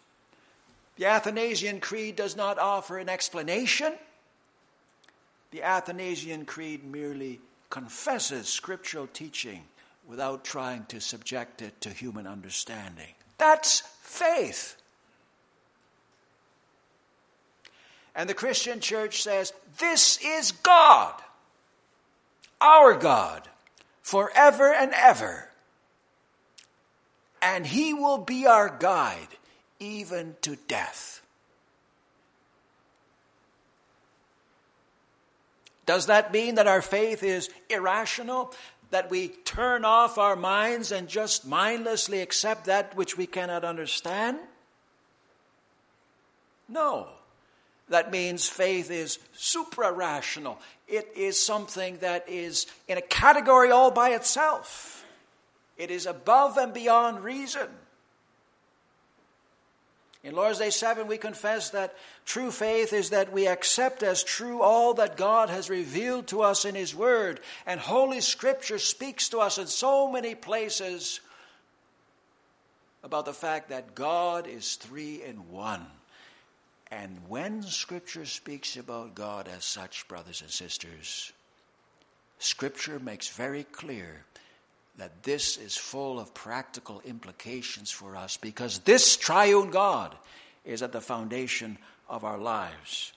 The 1.00 1.06
Athanasian 1.06 1.79
Creed 1.79 2.18
does 2.18 2.36
not 2.36 2.60
offer 2.60 2.98
an 2.98 3.08
explanation. 3.08 3.94
The 5.51 5.63
Athanasian 5.63 6.46
Creed 6.46 6.84
merely 6.84 7.39
confesses 7.70 8.50
scriptural 8.50 9.08
teaching 9.08 9.63
without 10.06 10.44
trying 10.44 10.84
to 10.88 11.00
subject 11.00 11.62
it 11.62 11.79
to 11.79 11.89
human 11.89 12.27
understanding. 12.27 13.13
That's 13.38 13.79
faith. 14.01 14.75
And 18.13 18.29
the 18.29 18.34
Christian 18.34 18.82
church 18.82 19.24
says, 19.24 19.53
This 19.77 20.20
is 20.22 20.51
God, 20.51 21.13
our 22.60 22.94
God, 22.94 23.48
forever 24.01 24.74
and 24.74 24.91
ever. 24.94 25.48
And 27.41 27.65
He 27.65 27.94
will 27.94 28.18
be 28.18 28.46
our 28.46 28.68
guide 28.68 29.29
even 29.79 30.36
to 30.41 30.55
death. 30.67 31.21
Does 35.86 36.05
that 36.05 36.31
mean 36.31 36.55
that 36.55 36.67
our 36.67 36.83
faith 36.83 37.24
is 37.24 37.50
irrational? 37.69 38.53
That 38.91 39.09
we 39.09 39.29
turn 39.29 39.86
off 39.86 40.17
our 40.17 40.36
minds 40.36 40.91
and 40.91 41.07
just 41.07 41.48
mindlessly 41.48 42.21
accept 42.21 42.65
that 42.65 42.95
which 42.95 43.17
we 43.17 43.25
cannot 43.25 43.63
understand? 43.63 44.38
No. 46.67 47.07
That 47.89 48.12
means 48.12 48.48
faith 48.48 48.91
is 48.91 49.17
supra 49.33 49.91
rational. 49.91 50.59
It 50.88 51.12
is 51.15 51.43
something 51.43 51.98
that 51.98 52.29
is 52.29 52.67
in 52.88 53.00
a 53.00 53.01
category 53.01 53.71
all 53.71 53.89
by 53.89 54.12
itself. 54.12 55.03
It 55.75 55.89
is 55.89 56.05
above 56.05 56.57
and 56.57 56.71
beyond 56.71 57.24
reason. 57.24 57.67
In 60.21 60.35
Lord's 60.35 60.59
Day 60.59 60.69
7, 60.69 61.07
we 61.07 61.17
confess 61.17 61.69
that 61.69 61.95
true 62.25 62.51
faith 62.51 62.91
is 62.91 63.11
that 63.11 63.31
we 63.31 63.47
accept 63.47 64.03
as 64.03 64.21
true 64.21 64.61
all 64.61 64.93
that 64.95 65.15
God 65.15 65.49
has 65.49 65.69
revealed 65.69 66.27
to 66.27 66.41
us 66.41 66.65
in 66.65 66.75
His 66.75 66.93
Word. 66.93 67.39
And 67.65 67.79
Holy 67.79 68.19
Scripture 68.19 68.79
speaks 68.79 69.29
to 69.29 69.39
us 69.39 69.57
in 69.57 69.67
so 69.67 70.11
many 70.11 70.35
places 70.35 71.21
about 73.01 73.23
the 73.23 73.33
fact 73.33 73.69
that 73.69 73.95
God 73.95 74.45
is 74.45 74.75
three 74.75 75.23
in 75.23 75.49
one. 75.49 75.85
And 76.91 77.17
when 77.29 77.63
Scripture 77.63 78.25
speaks 78.25 78.75
about 78.75 79.15
God 79.15 79.47
as 79.47 79.63
such, 79.63 80.05
brothers 80.09 80.41
and 80.41 80.49
sisters, 80.49 81.31
Scripture 82.39 82.99
makes 82.99 83.29
very 83.29 83.63
clear 83.63 84.25
that 85.00 85.24
this 85.24 85.58
is 85.58 85.75
full 85.75 86.20
of 86.20 86.34
practical 86.34 87.01
implications 87.06 87.91
for 87.91 88.15
us 88.15 88.38
because 88.38 88.79
this 88.79 89.18
triune 89.18 89.70
God 89.70 90.15
is 90.65 90.82
at 90.82 90.91
the 90.91 91.01
foundation 91.01 91.77
of 92.08 92.24
our 92.24 92.38
lives. 92.38 93.13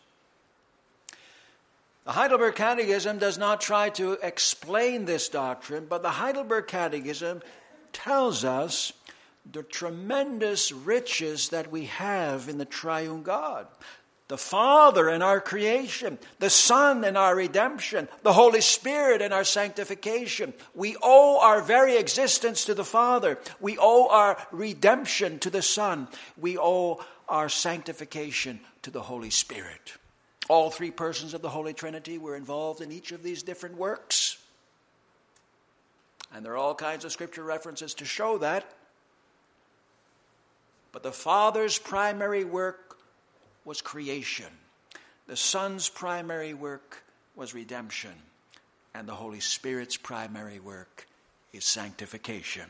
The 2.04 2.12
Heidelberg 2.12 2.56
Catechism 2.56 3.18
does 3.18 3.38
not 3.38 3.60
try 3.60 3.90
to 3.90 4.12
explain 4.22 5.04
this 5.04 5.28
doctrine, 5.28 5.86
but 5.88 6.02
the 6.02 6.10
Heidelberg 6.10 6.66
Catechism 6.66 7.42
tells 7.92 8.44
us 8.44 8.92
the 9.50 9.62
tremendous 9.62 10.72
riches 10.72 11.50
that 11.50 11.70
we 11.70 11.86
have 11.86 12.48
in 12.48 12.58
the 12.58 12.64
triune 12.64 13.22
God 13.22 13.66
the 14.32 14.38
Father 14.38 15.10
in 15.10 15.20
our 15.20 15.42
creation, 15.42 16.18
the 16.38 16.48
Son 16.48 17.04
in 17.04 17.18
our 17.18 17.36
redemption, 17.36 18.08
the 18.22 18.32
Holy 18.32 18.62
Spirit 18.62 19.20
in 19.20 19.30
our 19.30 19.44
sanctification. 19.44 20.54
We 20.74 20.96
owe 21.02 21.38
our 21.42 21.60
very 21.60 21.98
existence 21.98 22.64
to 22.64 22.72
the 22.72 22.82
Father. 22.82 23.38
We 23.60 23.76
owe 23.78 24.08
our 24.08 24.38
redemption 24.50 25.38
to 25.40 25.50
the 25.50 25.60
Son. 25.60 26.08
We 26.40 26.56
owe 26.56 27.04
our 27.28 27.50
sanctification 27.50 28.60
to 28.80 28.90
the 28.90 29.02
Holy 29.02 29.28
Spirit. 29.28 29.98
All 30.48 30.70
three 30.70 30.90
persons 30.90 31.34
of 31.34 31.42
the 31.42 31.50
Holy 31.50 31.74
Trinity 31.74 32.16
were 32.16 32.34
involved 32.34 32.80
in 32.80 32.90
each 32.90 33.12
of 33.12 33.22
these 33.22 33.42
different 33.42 33.76
works. 33.76 34.38
And 36.34 36.42
there 36.42 36.54
are 36.54 36.56
all 36.56 36.74
kinds 36.74 37.04
of 37.04 37.12
scripture 37.12 37.42
references 37.42 37.92
to 37.96 38.06
show 38.06 38.38
that. 38.38 38.64
But 40.90 41.02
the 41.02 41.12
Father's 41.12 41.78
primary 41.78 42.44
work 42.44 42.92
was 43.64 43.80
creation. 43.80 44.46
The 45.26 45.36
Son's 45.36 45.88
primary 45.88 46.54
work 46.54 47.02
was 47.36 47.54
redemption. 47.54 48.12
And 48.94 49.08
the 49.08 49.14
Holy 49.14 49.40
Spirit's 49.40 49.96
primary 49.96 50.60
work 50.60 51.06
is 51.52 51.64
sanctification. 51.64 52.66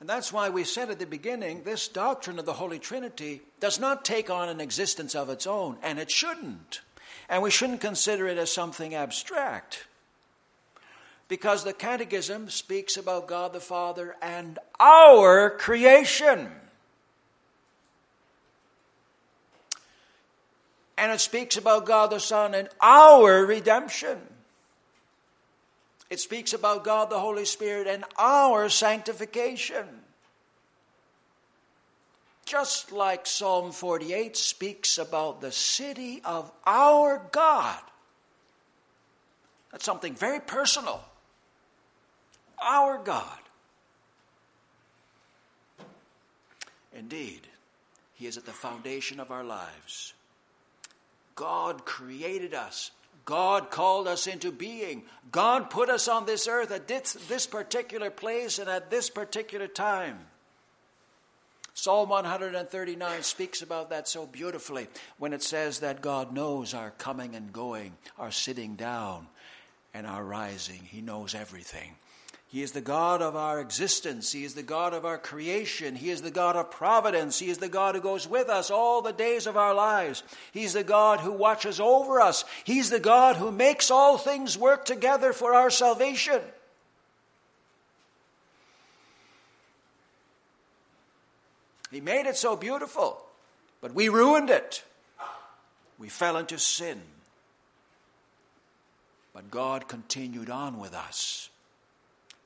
And 0.00 0.08
that's 0.08 0.32
why 0.32 0.48
we 0.48 0.64
said 0.64 0.90
at 0.90 0.98
the 0.98 1.06
beginning 1.06 1.62
this 1.62 1.88
doctrine 1.88 2.38
of 2.38 2.46
the 2.46 2.52
Holy 2.52 2.78
Trinity 2.78 3.40
does 3.60 3.80
not 3.80 4.04
take 4.04 4.30
on 4.30 4.48
an 4.48 4.60
existence 4.60 5.14
of 5.14 5.28
its 5.28 5.46
own, 5.46 5.76
and 5.82 5.98
it 5.98 6.10
shouldn't. 6.10 6.82
And 7.28 7.42
we 7.42 7.50
shouldn't 7.50 7.80
consider 7.80 8.28
it 8.28 8.38
as 8.38 8.52
something 8.52 8.94
abstract. 8.94 9.86
Because 11.26 11.64
the 11.64 11.72
Catechism 11.72 12.48
speaks 12.48 12.96
about 12.96 13.26
God 13.26 13.52
the 13.52 13.60
Father 13.60 14.16
and 14.22 14.58
our 14.78 15.50
creation. 15.50 16.50
And 20.98 21.12
it 21.12 21.20
speaks 21.20 21.56
about 21.56 21.86
God 21.86 22.10
the 22.10 22.18
Son 22.18 22.54
and 22.54 22.68
our 22.80 23.46
redemption. 23.46 24.18
It 26.10 26.18
speaks 26.18 26.52
about 26.52 26.82
God 26.82 27.08
the 27.08 27.20
Holy 27.20 27.44
Spirit 27.44 27.86
and 27.86 28.04
our 28.18 28.68
sanctification. 28.68 29.86
Just 32.44 32.90
like 32.90 33.26
Psalm 33.26 33.70
48 33.70 34.36
speaks 34.36 34.98
about 34.98 35.40
the 35.40 35.52
city 35.52 36.20
of 36.24 36.50
our 36.66 37.24
God. 37.30 37.78
That's 39.70 39.84
something 39.84 40.16
very 40.16 40.40
personal. 40.40 41.00
Our 42.60 42.98
God. 42.98 43.38
Indeed, 46.92 47.46
He 48.14 48.26
is 48.26 48.36
at 48.36 48.46
the 48.46 48.52
foundation 48.52 49.20
of 49.20 49.30
our 49.30 49.44
lives. 49.44 50.14
God 51.38 51.84
created 51.84 52.52
us. 52.52 52.90
God 53.24 53.70
called 53.70 54.08
us 54.08 54.26
into 54.26 54.50
being. 54.50 55.04
God 55.30 55.70
put 55.70 55.88
us 55.88 56.08
on 56.08 56.26
this 56.26 56.48
earth 56.48 56.72
at 56.72 56.88
this, 56.88 57.12
this 57.28 57.46
particular 57.46 58.10
place 58.10 58.58
and 58.58 58.68
at 58.68 58.90
this 58.90 59.08
particular 59.08 59.68
time. 59.68 60.18
Psalm 61.74 62.08
139 62.08 63.22
speaks 63.22 63.62
about 63.62 63.90
that 63.90 64.08
so 64.08 64.26
beautifully 64.26 64.88
when 65.18 65.32
it 65.32 65.44
says 65.44 65.78
that 65.78 66.02
God 66.02 66.34
knows 66.34 66.74
our 66.74 66.90
coming 66.90 67.36
and 67.36 67.52
going, 67.52 67.92
our 68.18 68.32
sitting 68.32 68.74
down, 68.74 69.28
and 69.94 70.08
our 70.08 70.24
rising. 70.24 70.80
He 70.82 71.02
knows 71.02 71.36
everything. 71.36 71.94
He 72.50 72.62
is 72.62 72.72
the 72.72 72.80
God 72.80 73.20
of 73.20 73.36
our 73.36 73.60
existence. 73.60 74.32
He 74.32 74.42
is 74.42 74.54
the 74.54 74.62
God 74.62 74.94
of 74.94 75.04
our 75.04 75.18
creation. 75.18 75.94
He 75.94 76.08
is 76.08 76.22
the 76.22 76.30
God 76.30 76.56
of 76.56 76.70
providence. 76.70 77.38
He 77.38 77.50
is 77.50 77.58
the 77.58 77.68
God 77.68 77.94
who 77.94 78.00
goes 78.00 78.26
with 78.26 78.48
us 78.48 78.70
all 78.70 79.02
the 79.02 79.12
days 79.12 79.46
of 79.46 79.58
our 79.58 79.74
lives. 79.74 80.22
He's 80.52 80.72
the 80.72 80.82
God 80.82 81.20
who 81.20 81.32
watches 81.32 81.78
over 81.78 82.22
us. 82.22 82.46
He's 82.64 82.88
the 82.88 83.00
God 83.00 83.36
who 83.36 83.52
makes 83.52 83.90
all 83.90 84.16
things 84.16 84.56
work 84.56 84.86
together 84.86 85.34
for 85.34 85.54
our 85.54 85.68
salvation. 85.68 86.40
He 91.90 92.00
made 92.00 92.26
it 92.26 92.36
so 92.36 92.56
beautiful, 92.56 93.22
but 93.82 93.94
we 93.94 94.08
ruined 94.08 94.48
it. 94.48 94.82
We 95.98 96.08
fell 96.08 96.38
into 96.38 96.58
sin. 96.58 97.00
But 99.34 99.50
God 99.50 99.86
continued 99.86 100.48
on 100.48 100.78
with 100.78 100.94
us. 100.94 101.50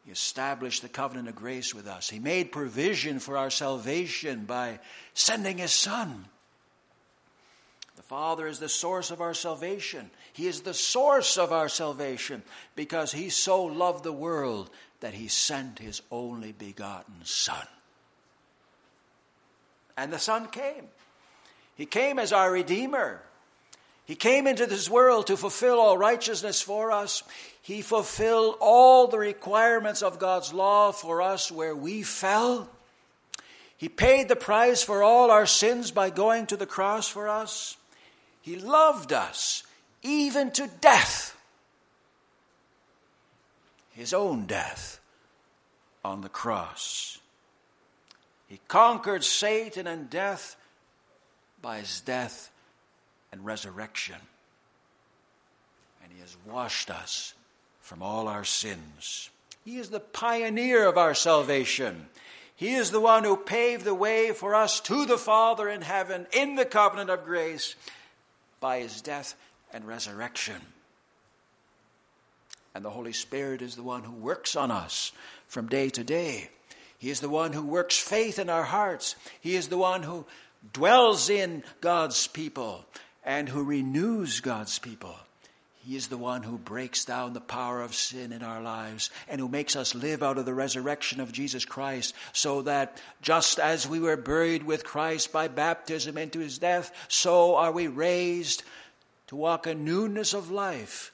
He 0.04 0.10
established 0.10 0.82
the 0.82 0.88
covenant 0.88 1.28
of 1.28 1.36
grace 1.36 1.74
with 1.74 1.86
us. 1.86 2.10
He 2.10 2.18
made 2.18 2.50
provision 2.50 3.20
for 3.20 3.36
our 3.36 3.50
salvation 3.50 4.44
by 4.44 4.80
sending 5.14 5.58
His 5.58 5.72
Son. 5.72 6.26
The 7.96 8.02
Father 8.02 8.46
is 8.48 8.58
the 8.58 8.68
source 8.68 9.10
of 9.10 9.20
our 9.20 9.34
salvation. 9.34 10.10
He 10.32 10.48
is 10.48 10.62
the 10.62 10.74
source 10.74 11.38
of 11.38 11.52
our 11.52 11.68
salvation 11.68 12.42
because 12.74 13.12
He 13.12 13.28
so 13.28 13.64
loved 13.64 14.02
the 14.02 14.12
world 14.12 14.70
that 15.00 15.14
He 15.14 15.28
sent 15.28 15.78
His 15.78 16.02
only 16.10 16.52
begotten 16.52 17.24
Son. 17.24 17.66
And 19.96 20.12
the 20.12 20.18
Son 20.18 20.48
came. 20.48 20.88
He 21.76 21.86
came 21.86 22.18
as 22.18 22.32
our 22.32 22.50
Redeemer. 22.50 23.22
He 24.12 24.16
came 24.16 24.46
into 24.46 24.66
this 24.66 24.90
world 24.90 25.28
to 25.28 25.38
fulfill 25.38 25.80
all 25.80 25.96
righteousness 25.96 26.60
for 26.60 26.92
us. 26.92 27.22
He 27.62 27.80
fulfilled 27.80 28.56
all 28.60 29.06
the 29.06 29.16
requirements 29.16 30.02
of 30.02 30.18
God's 30.18 30.52
law 30.52 30.92
for 30.92 31.22
us 31.22 31.50
where 31.50 31.74
we 31.74 32.02
fell. 32.02 32.68
He 33.78 33.88
paid 33.88 34.28
the 34.28 34.36
price 34.36 34.82
for 34.82 35.02
all 35.02 35.30
our 35.30 35.46
sins 35.46 35.92
by 35.92 36.10
going 36.10 36.44
to 36.48 36.58
the 36.58 36.66
cross 36.66 37.08
for 37.08 37.26
us. 37.26 37.78
He 38.42 38.56
loved 38.56 39.14
us 39.14 39.62
even 40.02 40.50
to 40.50 40.68
death. 40.82 41.34
His 43.92 44.12
own 44.12 44.44
death 44.44 45.00
on 46.04 46.20
the 46.20 46.28
cross. 46.28 47.16
He 48.46 48.60
conquered 48.68 49.24
Satan 49.24 49.86
and 49.86 50.10
death 50.10 50.56
by 51.62 51.78
his 51.78 52.02
death 52.02 52.51
and 53.32 53.44
resurrection. 53.44 54.16
And 56.02 56.12
He 56.12 56.20
has 56.20 56.36
washed 56.46 56.90
us 56.90 57.34
from 57.80 58.02
all 58.02 58.28
our 58.28 58.44
sins. 58.44 59.30
He 59.64 59.78
is 59.78 59.90
the 59.90 60.00
pioneer 60.00 60.86
of 60.86 60.98
our 60.98 61.14
salvation. 61.14 62.06
He 62.54 62.74
is 62.74 62.90
the 62.90 63.00
one 63.00 63.24
who 63.24 63.36
paved 63.36 63.84
the 63.84 63.94
way 63.94 64.32
for 64.32 64.54
us 64.54 64.80
to 64.80 65.06
the 65.06 65.18
Father 65.18 65.68
in 65.68 65.82
heaven 65.82 66.26
in 66.32 66.54
the 66.54 66.64
covenant 66.64 67.10
of 67.10 67.24
grace 67.24 67.74
by 68.60 68.80
his 68.80 69.00
death 69.00 69.34
and 69.72 69.86
resurrection. 69.86 70.60
And 72.74 72.84
the 72.84 72.90
Holy 72.90 73.12
Spirit 73.12 73.62
is 73.62 73.76
the 73.76 73.82
one 73.82 74.02
who 74.04 74.12
works 74.12 74.56
on 74.56 74.70
us 74.70 75.12
from 75.46 75.66
day 75.66 75.90
to 75.90 76.04
day. 76.04 76.50
He 76.98 77.10
is 77.10 77.20
the 77.20 77.28
one 77.28 77.52
who 77.52 77.62
works 77.66 77.98
faith 77.98 78.38
in 78.38 78.48
our 78.48 78.62
hearts. 78.62 79.16
He 79.40 79.56
is 79.56 79.68
the 79.68 79.76
one 79.76 80.04
who 80.04 80.24
dwells 80.72 81.28
in 81.28 81.64
God's 81.80 82.28
people 82.28 82.84
and 83.24 83.48
who 83.48 83.62
renews 83.62 84.40
God's 84.40 84.78
people. 84.78 85.16
He 85.84 85.96
is 85.96 86.06
the 86.06 86.16
one 86.16 86.44
who 86.44 86.58
breaks 86.58 87.04
down 87.04 87.32
the 87.32 87.40
power 87.40 87.82
of 87.82 87.94
sin 87.94 88.30
in 88.30 88.44
our 88.44 88.62
lives 88.62 89.10
and 89.28 89.40
who 89.40 89.48
makes 89.48 89.74
us 89.74 89.96
live 89.96 90.22
out 90.22 90.38
of 90.38 90.46
the 90.46 90.54
resurrection 90.54 91.20
of 91.20 91.32
Jesus 91.32 91.64
Christ 91.64 92.14
so 92.32 92.62
that 92.62 93.00
just 93.20 93.58
as 93.58 93.88
we 93.88 93.98
were 93.98 94.16
buried 94.16 94.62
with 94.62 94.84
Christ 94.84 95.32
by 95.32 95.48
baptism 95.48 96.16
into 96.16 96.38
his 96.38 96.58
death, 96.58 96.92
so 97.08 97.56
are 97.56 97.72
we 97.72 97.88
raised 97.88 98.62
to 99.26 99.36
walk 99.36 99.66
a 99.66 99.74
newness 99.74 100.34
of 100.34 100.50
life 100.50 101.10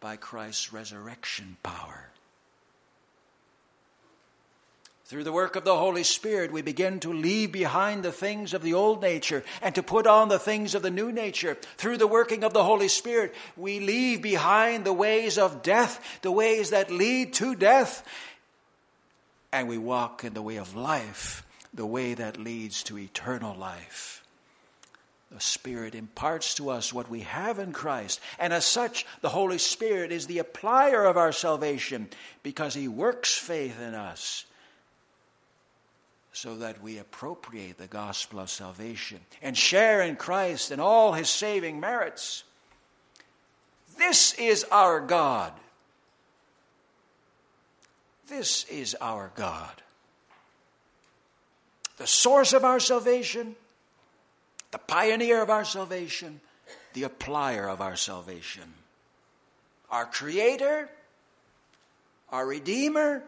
by 0.00 0.16
Christ's 0.16 0.72
resurrection 0.72 1.56
power. 1.62 2.08
Through 5.06 5.22
the 5.22 5.30
work 5.30 5.54
of 5.54 5.62
the 5.62 5.76
Holy 5.76 6.02
Spirit, 6.02 6.50
we 6.50 6.62
begin 6.62 6.98
to 7.00 7.12
leave 7.12 7.52
behind 7.52 8.02
the 8.02 8.10
things 8.10 8.52
of 8.52 8.62
the 8.62 8.74
old 8.74 9.00
nature 9.00 9.44
and 9.62 9.72
to 9.76 9.82
put 9.82 10.04
on 10.04 10.28
the 10.28 10.38
things 10.40 10.74
of 10.74 10.82
the 10.82 10.90
new 10.90 11.12
nature. 11.12 11.56
Through 11.76 11.98
the 11.98 12.08
working 12.08 12.42
of 12.42 12.52
the 12.52 12.64
Holy 12.64 12.88
Spirit, 12.88 13.32
we 13.56 13.78
leave 13.78 14.20
behind 14.20 14.84
the 14.84 14.92
ways 14.92 15.38
of 15.38 15.62
death, 15.62 16.18
the 16.22 16.32
ways 16.32 16.70
that 16.70 16.90
lead 16.90 17.34
to 17.34 17.54
death, 17.54 18.04
and 19.52 19.68
we 19.68 19.78
walk 19.78 20.24
in 20.24 20.34
the 20.34 20.42
way 20.42 20.56
of 20.56 20.74
life, 20.74 21.46
the 21.72 21.86
way 21.86 22.14
that 22.14 22.36
leads 22.36 22.82
to 22.82 22.98
eternal 22.98 23.54
life. 23.54 24.24
The 25.30 25.40
Spirit 25.40 25.94
imparts 25.94 26.54
to 26.54 26.68
us 26.68 26.92
what 26.92 27.08
we 27.08 27.20
have 27.20 27.60
in 27.60 27.72
Christ. 27.72 28.20
And 28.40 28.52
as 28.52 28.64
such, 28.64 29.06
the 29.20 29.28
Holy 29.28 29.58
Spirit 29.58 30.10
is 30.10 30.26
the 30.26 30.38
applier 30.38 31.08
of 31.08 31.16
our 31.16 31.32
salvation 31.32 32.08
because 32.42 32.74
He 32.74 32.88
works 32.88 33.38
faith 33.38 33.80
in 33.80 33.94
us 33.94 34.46
so 36.36 36.54
that 36.56 36.82
we 36.82 36.98
appropriate 36.98 37.78
the 37.78 37.86
gospel 37.86 38.40
of 38.40 38.50
salvation 38.50 39.18
and 39.40 39.56
share 39.56 40.02
in 40.02 40.16
Christ 40.16 40.70
and 40.70 40.82
all 40.82 41.14
his 41.14 41.30
saving 41.30 41.80
merits. 41.80 42.44
This 43.96 44.34
is 44.34 44.62
our 44.70 45.00
God. 45.00 45.54
This 48.28 48.64
is 48.64 48.94
our 49.00 49.30
God. 49.34 49.80
The 51.96 52.06
source 52.06 52.52
of 52.52 52.66
our 52.66 52.80
salvation, 52.80 53.56
the 54.72 54.78
pioneer 54.78 55.40
of 55.40 55.48
our 55.48 55.64
salvation, 55.64 56.42
the 56.92 57.04
applier 57.04 57.66
of 57.66 57.80
our 57.80 57.96
salvation. 57.96 58.74
Our 59.90 60.04
creator, 60.04 60.90
our 62.28 62.46
redeemer, 62.46 63.22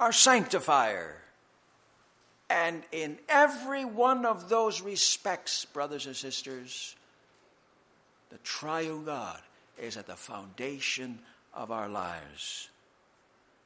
our 0.00 0.10
sanctifier 0.10 1.20
and 2.54 2.84
in 2.92 3.18
every 3.28 3.84
one 3.84 4.24
of 4.24 4.48
those 4.48 4.80
respects, 4.80 5.64
brothers 5.64 6.06
and 6.06 6.14
sisters, 6.14 6.94
the 8.30 8.38
triune 8.44 9.04
God 9.04 9.40
is 9.76 9.96
at 9.96 10.06
the 10.06 10.14
foundation 10.14 11.18
of 11.52 11.72
our 11.72 11.88
lives. 11.88 12.68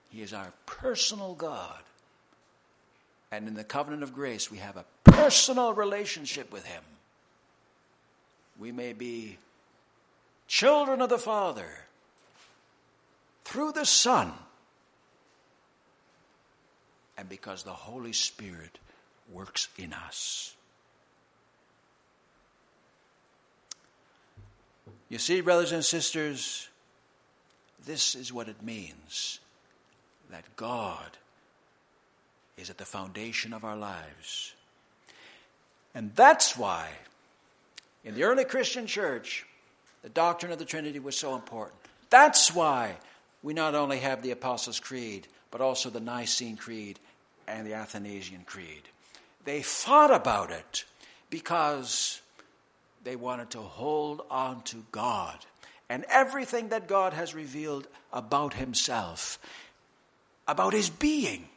He 0.08 0.22
is 0.22 0.32
our 0.32 0.54
personal 0.64 1.34
God. 1.34 1.82
And 3.30 3.46
in 3.46 3.52
the 3.52 3.62
covenant 3.62 4.04
of 4.04 4.14
grace, 4.14 4.50
we 4.50 4.56
have 4.56 4.78
a 4.78 4.86
personal 5.04 5.74
relationship 5.74 6.50
with 6.50 6.64
Him. 6.64 6.82
We 8.58 8.72
may 8.72 8.94
be 8.94 9.36
children 10.46 11.02
of 11.02 11.10
the 11.10 11.18
Father 11.18 11.68
through 13.44 13.72
the 13.72 13.84
Son 13.84 14.32
and 17.18 17.28
because 17.28 17.64
the 17.64 17.72
Holy 17.72 18.12
Spirit 18.12 18.78
works 19.32 19.68
in 19.76 19.92
us. 19.92 20.54
You 25.08 25.18
see, 25.18 25.40
brothers 25.40 25.72
and 25.72 25.84
sisters, 25.84 26.68
this 27.84 28.14
is 28.14 28.32
what 28.32 28.48
it 28.48 28.62
means 28.62 29.40
that 30.30 30.44
God 30.56 31.16
is 32.56 32.70
at 32.70 32.78
the 32.78 32.84
foundation 32.84 33.52
of 33.52 33.64
our 33.64 33.76
lives. 33.76 34.54
And 35.94 36.14
that's 36.14 36.56
why, 36.56 36.88
in 38.04 38.14
the 38.14 38.24
early 38.24 38.44
Christian 38.44 38.86
church, 38.86 39.44
the 40.02 40.08
doctrine 40.08 40.52
of 40.52 40.58
the 40.58 40.64
Trinity 40.64 40.98
was 40.98 41.16
so 41.16 41.34
important. 41.34 41.80
That's 42.10 42.54
why 42.54 42.96
we 43.42 43.54
not 43.54 43.74
only 43.74 43.98
have 43.98 44.22
the 44.22 44.30
Apostles' 44.30 44.78
Creed, 44.78 45.26
but 45.50 45.60
also 45.60 45.90
the 45.90 46.00
Nicene 46.00 46.56
Creed 46.56 46.98
and 47.48 47.66
the 47.66 47.74
Athanasian 47.74 48.44
Creed. 48.44 48.82
They 49.44 49.62
fought 49.62 50.12
about 50.12 50.50
it 50.50 50.84
because 51.30 52.20
they 53.04 53.16
wanted 53.16 53.50
to 53.50 53.60
hold 53.60 54.22
on 54.30 54.62
to 54.62 54.84
God 54.92 55.38
and 55.88 56.04
everything 56.10 56.68
that 56.68 56.86
God 56.86 57.14
has 57.14 57.34
revealed 57.34 57.88
about 58.12 58.54
Himself, 58.54 59.38
about 60.46 60.74
His 60.74 60.90
being, 60.90 61.48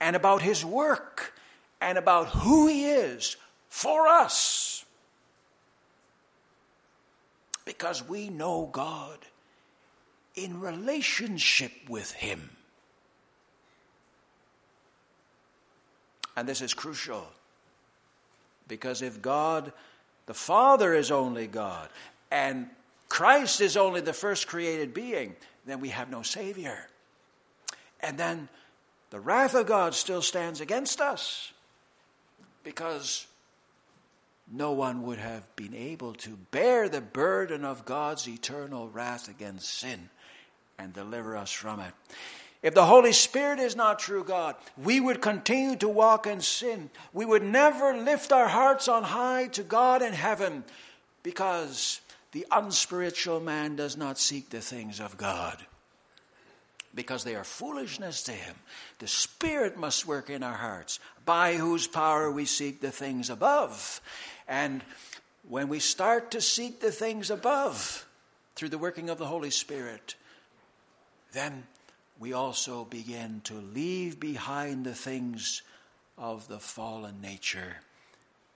and 0.00 0.16
about 0.16 0.42
His 0.42 0.64
work, 0.64 1.34
and 1.80 1.98
about 1.98 2.28
who 2.28 2.66
He 2.66 2.86
is 2.86 3.36
for 3.68 4.08
us. 4.08 4.84
Because 7.64 8.06
we 8.06 8.28
know 8.28 8.68
God 8.72 9.18
in 10.34 10.60
relationship 10.60 11.72
with 11.88 12.12
Him. 12.12 12.50
And 16.36 16.48
this 16.48 16.60
is 16.60 16.74
crucial. 16.74 17.26
Because 18.66 19.02
if 19.02 19.20
God, 19.22 19.72
the 20.26 20.34
Father, 20.34 20.94
is 20.94 21.10
only 21.10 21.46
God, 21.46 21.88
and 22.30 22.68
Christ 23.08 23.60
is 23.60 23.76
only 23.76 24.00
the 24.00 24.12
first 24.12 24.46
created 24.46 24.94
being, 24.94 25.36
then 25.66 25.80
we 25.80 25.90
have 25.90 26.10
no 26.10 26.22
Savior. 26.22 26.88
And 28.00 28.18
then 28.18 28.48
the 29.10 29.20
wrath 29.20 29.54
of 29.54 29.66
God 29.66 29.94
still 29.94 30.22
stands 30.22 30.60
against 30.60 31.00
us 31.00 31.52
because 32.64 33.26
no 34.50 34.72
one 34.72 35.02
would 35.04 35.18
have 35.18 35.54
been 35.56 35.74
able 35.74 36.14
to 36.14 36.36
bear 36.50 36.88
the 36.88 37.00
burden 37.00 37.64
of 37.64 37.84
God's 37.84 38.28
eternal 38.28 38.88
wrath 38.88 39.28
against 39.28 39.72
sin 39.72 40.10
and 40.78 40.92
deliver 40.92 41.36
us 41.36 41.52
from 41.52 41.80
it. 41.80 41.92
If 42.64 42.72
the 42.72 42.86
Holy 42.86 43.12
Spirit 43.12 43.58
is 43.58 43.76
not 43.76 43.98
true 43.98 44.24
God, 44.24 44.56
we 44.82 44.98
would 44.98 45.20
continue 45.20 45.76
to 45.76 45.88
walk 45.88 46.26
in 46.26 46.40
sin. 46.40 46.88
We 47.12 47.26
would 47.26 47.42
never 47.42 47.94
lift 47.94 48.32
our 48.32 48.48
hearts 48.48 48.88
on 48.88 49.02
high 49.02 49.48
to 49.48 49.62
God 49.62 50.00
in 50.00 50.14
heaven 50.14 50.64
because 51.22 52.00
the 52.32 52.46
unspiritual 52.50 53.40
man 53.40 53.76
does 53.76 53.98
not 53.98 54.18
seek 54.18 54.48
the 54.48 54.62
things 54.62 54.98
of 54.98 55.18
God 55.18 55.58
because 56.94 57.22
they 57.22 57.34
are 57.34 57.44
foolishness 57.44 58.22
to 58.22 58.32
him. 58.32 58.54
The 58.98 59.08
Spirit 59.08 59.76
must 59.76 60.06
work 60.06 60.30
in 60.30 60.42
our 60.42 60.56
hearts, 60.56 61.00
by 61.26 61.56
whose 61.56 61.86
power 61.86 62.30
we 62.30 62.46
seek 62.46 62.80
the 62.80 62.90
things 62.90 63.28
above. 63.28 64.00
And 64.48 64.82
when 65.46 65.68
we 65.68 65.80
start 65.80 66.30
to 66.30 66.40
seek 66.40 66.80
the 66.80 66.92
things 66.92 67.30
above 67.30 68.06
through 68.54 68.70
the 68.70 68.78
working 68.78 69.10
of 69.10 69.18
the 69.18 69.26
Holy 69.26 69.50
Spirit, 69.50 70.14
then 71.32 71.64
we 72.18 72.32
also 72.32 72.84
begin 72.84 73.40
to 73.44 73.54
leave 73.54 74.20
behind 74.20 74.84
the 74.84 74.94
things 74.94 75.62
of 76.16 76.46
the 76.48 76.60
fallen 76.60 77.20
nature 77.20 77.76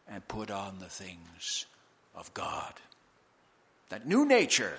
and 0.09 0.27
put 0.29 0.51
on 0.51 0.79
the 0.79 0.87
things 0.87 1.67
of 2.15 2.33
God. 2.35 2.73
That 3.89 4.07
new 4.07 4.25
nature, 4.25 4.75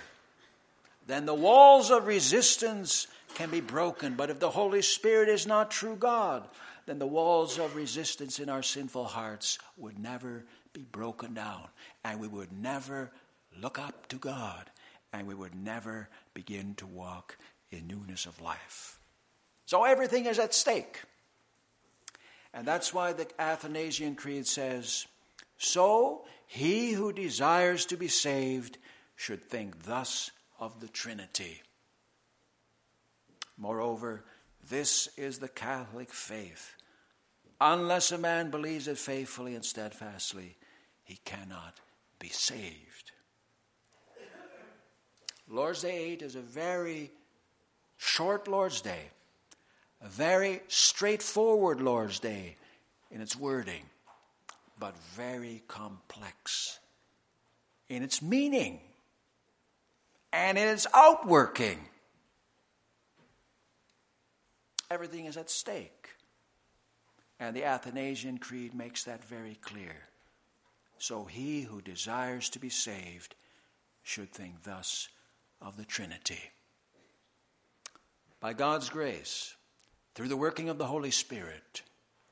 then 1.08 1.26
the 1.26 1.34
walls 1.34 1.92
of 1.92 2.08
resistance 2.08 3.08
can 3.36 3.50
be 3.50 3.62
broken. 3.62 4.16
But 4.16 4.30
if 4.30 4.40
the 4.40 4.50
Holy 4.50 4.82
Spirit 4.82 5.30
is 5.30 5.46
not 5.46 5.72
true 5.72 5.96
God, 5.96 6.48
then 6.86 7.00
the 7.00 7.08
walls 7.08 7.60
of 7.60 7.76
resistance 7.76 8.40
in 8.40 8.50
our 8.50 8.64
sinful 8.64 9.06
hearts 9.06 9.60
would 9.78 10.00
never 10.00 10.46
be 10.74 10.86
broken 10.92 11.34
down. 11.34 11.68
And 12.04 12.20
we 12.20 12.28
would 12.28 12.52
never 12.52 13.12
look 13.60 13.78
up 13.78 14.08
to 14.10 14.16
God. 14.16 14.70
And 15.12 15.28
we 15.28 15.34
would 15.34 15.56
never 15.56 16.08
begin 16.34 16.76
to 16.76 16.86
walk 16.86 17.38
in 17.72 17.88
newness 17.88 18.26
of 18.26 18.42
life. 18.42 19.00
So 19.66 19.84
everything 19.84 20.26
is 20.26 20.40
at 20.40 20.54
stake. 20.54 21.02
And 22.54 22.68
that's 22.68 22.94
why 22.94 23.14
the 23.14 23.28
Athanasian 23.40 24.16
Creed 24.16 24.48
says, 24.48 25.06
So 25.58 26.26
he 26.48 26.94
who 26.94 27.14
desires 27.14 27.86
to 27.88 27.98
be 27.98 28.08
saved 28.08 28.78
should 29.16 29.50
think 29.50 29.84
thus 29.84 30.32
of 30.60 30.80
the 30.80 30.88
Trinity. 30.88 31.62
Moreover, 33.58 34.24
this 34.70 35.10
is 35.18 35.40
the 35.40 35.48
Catholic 35.48 36.12
faith 36.12 36.76
Unless 37.62 38.12
a 38.14 38.18
man 38.18 38.52
believes 38.52 38.88
it 38.88 38.98
faithfully 38.98 39.54
and 39.56 39.66
steadfastly, 39.66 40.56
he 41.04 41.20
cannot 41.26 41.80
be 42.18 42.30
saved. 42.30 43.12
Lord's 45.50 45.82
Day 45.82 46.12
8 46.12 46.22
is 46.22 46.36
a 46.36 46.42
very 46.42 47.12
short 48.00 48.48
Lord's 48.48 48.82
Day, 48.82 49.12
a 50.02 50.08
very 50.08 50.62
straightforward 50.70 51.82
Lord's 51.82 52.20
Day 52.20 52.56
in 53.12 53.22
its 53.22 53.36
wording, 53.36 53.84
but 54.80 54.98
very 55.16 55.62
complex 55.68 56.80
in 57.90 58.02
its 58.02 58.22
meaning 58.22 58.80
and 60.32 60.58
in 60.58 60.68
its 60.68 60.88
outworking. 60.94 61.80
Everything 64.90 65.26
is 65.26 65.36
at 65.36 65.50
stake. 65.50 66.10
And 67.40 67.56
the 67.56 67.66
Athanasian 67.66 68.38
Creed 68.38 68.74
makes 68.74 69.04
that 69.04 69.24
very 69.24 69.58
clear. 69.62 69.96
So 70.98 71.26
he 71.26 71.62
who 71.62 71.82
desires 71.82 72.50
to 72.50 72.60
be 72.60 72.70
saved 72.70 73.36
should 74.04 74.32
think 74.32 74.64
thus 74.64 75.10
of 75.62 75.78
the 75.78 75.86
Trinity. 75.86 76.52
By 78.40 78.54
God's 78.54 78.90
grace, 78.90 79.56
through 80.16 80.30
the 80.30 80.38
working 80.38 80.70
of 80.70 80.78
the 80.78 80.86
Holy 80.86 81.12
Spirit, 81.12 81.82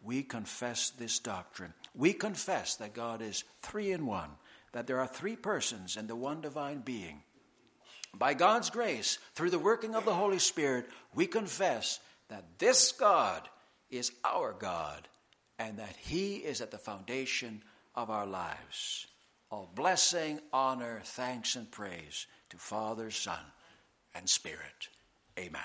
we 0.01 0.23
confess 0.23 0.89
this 0.91 1.19
doctrine. 1.19 1.73
We 1.93 2.13
confess 2.13 2.75
that 2.75 2.93
God 2.93 3.21
is 3.21 3.43
three 3.61 3.91
in 3.91 4.05
one, 4.05 4.29
that 4.71 4.87
there 4.87 4.99
are 4.99 5.07
three 5.07 5.35
persons 5.35 5.97
in 5.97 6.07
the 6.07 6.15
one 6.15 6.41
divine 6.41 6.79
being. 6.79 7.23
By 8.13 8.33
God's 8.33 8.69
grace, 8.69 9.19
through 9.35 9.49
the 9.49 9.59
working 9.59 9.95
of 9.95 10.05
the 10.05 10.13
Holy 10.13 10.39
Spirit, 10.39 10.87
we 11.13 11.27
confess 11.27 11.99
that 12.29 12.45
this 12.57 12.91
God 12.93 13.47
is 13.89 14.11
our 14.23 14.53
God 14.53 15.07
and 15.59 15.79
that 15.79 15.95
He 15.97 16.37
is 16.37 16.61
at 16.61 16.71
the 16.71 16.77
foundation 16.77 17.63
of 17.95 18.09
our 18.09 18.25
lives. 18.25 19.07
All 19.49 19.69
blessing, 19.73 20.39
honor, 20.53 21.01
thanks, 21.03 21.55
and 21.55 21.69
praise 21.69 22.27
to 22.49 22.57
Father, 22.57 23.11
Son, 23.11 23.39
and 24.15 24.29
Spirit. 24.29 24.89
Amen. 25.37 25.61